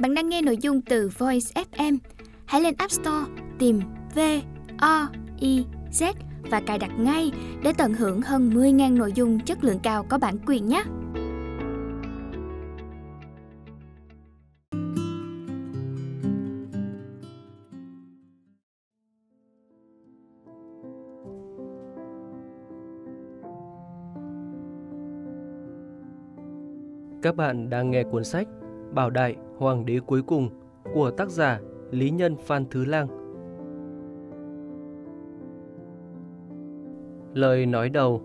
[0.00, 1.98] Bạn đang nghe nội dung từ Voice FM.
[2.46, 3.26] Hãy lên App Store,
[3.58, 3.80] tìm
[4.14, 4.18] V
[4.78, 5.08] O
[5.40, 6.12] I Z
[6.50, 7.30] và cài đặt ngay
[7.62, 10.82] để tận hưởng hơn 10.000 nội dung chất lượng cao có bản quyền nhé.
[27.22, 28.46] Các bạn đang nghe cuốn sách
[28.94, 30.48] Bảo Đại Hoàng đế cuối cùng
[30.94, 31.60] của tác giả
[31.90, 33.06] Lý Nhân Phan Thứ Lang.
[37.34, 38.22] Lời nói đầu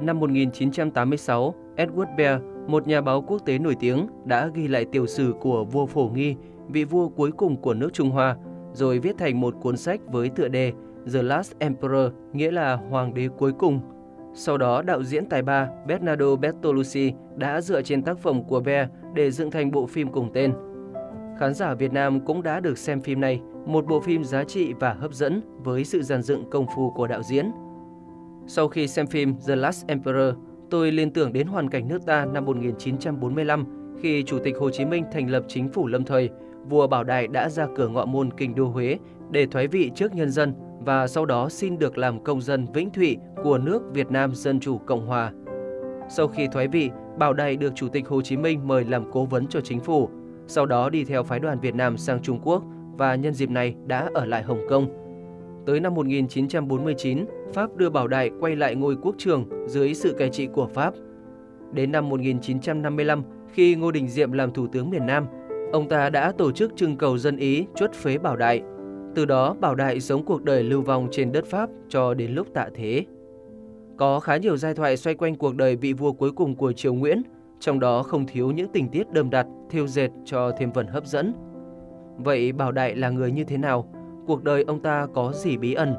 [0.00, 5.06] Năm 1986, Edward Bear, một nhà báo quốc tế nổi tiếng, đã ghi lại tiểu
[5.06, 6.36] sử của vua Phổ Nghi,
[6.68, 8.36] vị vua cuối cùng của nước Trung Hoa,
[8.72, 10.72] rồi viết thành một cuốn sách với tựa đề
[11.12, 13.80] The Last Emperor, nghĩa là Hoàng đế cuối cùng–
[14.34, 18.88] sau đó, đạo diễn tài ba Bernardo Bertolucci đã dựa trên tác phẩm của Bear
[19.14, 20.52] để dựng thành bộ phim cùng tên.
[21.38, 24.72] Khán giả Việt Nam cũng đã được xem phim này, một bộ phim giá trị
[24.80, 27.50] và hấp dẫn với sự dàn dựng công phu của đạo diễn.
[28.46, 30.34] Sau khi xem phim The Last Emperor,
[30.70, 34.84] tôi liên tưởng đến hoàn cảnh nước ta năm 1945 khi Chủ tịch Hồ Chí
[34.84, 36.30] Minh thành lập chính phủ lâm thời,
[36.68, 38.98] vua Bảo Đại đã ra cửa ngọ môn kinh đô Huế
[39.30, 42.90] để thoái vị trước nhân dân và sau đó xin được làm công dân vĩnh
[42.90, 45.32] thụy của nước Việt Nam Dân Chủ Cộng Hòa.
[46.08, 49.24] Sau khi thoái vị, Bảo Đại được Chủ tịch Hồ Chí Minh mời làm cố
[49.24, 50.08] vấn cho chính phủ,
[50.46, 52.62] sau đó đi theo phái đoàn Việt Nam sang Trung Quốc
[52.98, 54.86] và nhân dịp này đã ở lại Hồng Kông.
[55.66, 60.28] Tới năm 1949, Pháp đưa Bảo Đại quay lại ngôi quốc trường dưới sự cai
[60.28, 60.94] trị của Pháp.
[61.72, 65.26] Đến năm 1955, khi Ngô Đình Diệm làm Thủ tướng miền Nam,
[65.72, 68.62] ông ta đã tổ chức trưng cầu dân Ý chuất phế Bảo Đại–
[69.18, 72.46] từ đó Bảo Đại sống cuộc đời lưu vong trên đất Pháp cho đến lúc
[72.54, 73.04] tạ thế.
[73.96, 76.94] Có khá nhiều giai thoại xoay quanh cuộc đời vị vua cuối cùng của triều
[76.94, 77.22] Nguyễn,
[77.60, 81.06] trong đó không thiếu những tình tiết đầm đặt, thiêu dệt cho thêm phần hấp
[81.06, 81.34] dẫn.
[82.16, 83.88] Vậy Bảo Đại là người như thế nào?
[84.26, 85.94] Cuộc đời ông ta có gì bí ẩn?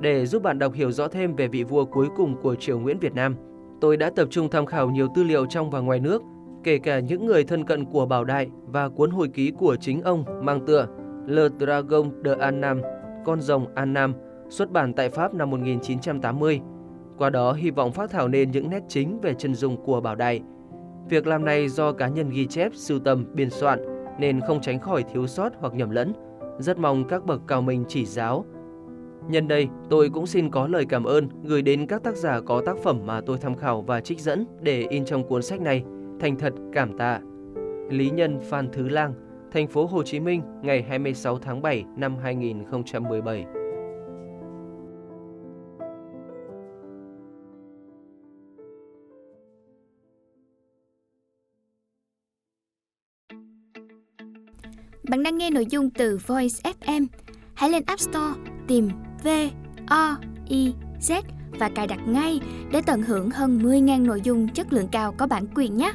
[0.00, 2.98] Để giúp bạn đọc hiểu rõ thêm về vị vua cuối cùng của triều Nguyễn
[2.98, 3.36] Việt Nam,
[3.80, 6.22] tôi đã tập trung tham khảo nhiều tư liệu trong và ngoài nước,
[6.64, 10.02] kể cả những người thân cận của Bảo Đại và cuốn hồi ký của chính
[10.02, 10.86] ông mang tựa
[11.26, 12.80] Le Dragon de Annam,
[13.24, 14.14] Con rồng Annam,
[14.48, 16.60] xuất bản tại Pháp năm 1980.
[17.18, 20.14] Qua đó hy vọng phát thảo nên những nét chính về chân dung của Bảo
[20.14, 20.40] Đại.
[21.08, 23.84] Việc làm này do cá nhân ghi chép, sưu tầm, biên soạn
[24.18, 26.12] nên không tránh khỏi thiếu sót hoặc nhầm lẫn.
[26.58, 28.44] Rất mong các bậc cao minh chỉ giáo.
[29.28, 32.62] Nhân đây, tôi cũng xin có lời cảm ơn gửi đến các tác giả có
[32.66, 35.84] tác phẩm mà tôi tham khảo và trích dẫn để in trong cuốn sách này.
[36.20, 37.20] Thành thật cảm tạ.
[37.90, 39.14] Lý Nhân Phan Thứ Lang
[39.52, 43.44] thành phố Hồ Chí Minh, ngày 26 tháng 7 năm 2017.
[55.08, 57.06] Bạn đang nghe nội dung từ Voice FM.
[57.54, 58.88] Hãy lên App Store, tìm
[59.24, 59.28] V
[59.86, 60.16] O
[60.48, 61.22] I Z
[61.58, 62.40] và cài đặt ngay
[62.72, 65.92] để tận hưởng hơn 10.000 nội dung chất lượng cao có bản quyền nhé.